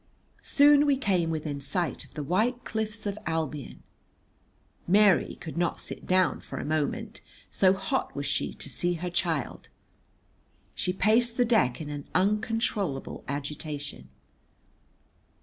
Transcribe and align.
Soon 0.41 0.87
we 0.87 0.97
came 0.97 1.29
within 1.29 1.61
sight 1.61 2.05
of 2.05 2.15
the 2.15 2.23
white 2.23 2.63
cliffs 2.63 3.05
of 3.05 3.19
Albion. 3.27 3.83
Mary 4.87 5.37
could 5.39 5.57
not 5.59 5.79
sit 5.79 6.07
down 6.07 6.39
for 6.39 6.57
a 6.57 6.65
moment, 6.65 7.21
so 7.51 7.73
hot 7.73 8.15
was 8.15 8.25
she 8.25 8.51
to 8.51 8.67
see 8.67 8.95
her 8.95 9.11
child. 9.11 9.69
She 10.73 10.91
paced 10.91 11.37
the 11.37 11.45
deck 11.45 11.79
in 11.79 12.05
uncontrollable 12.15 13.23
agitation. 13.27 14.09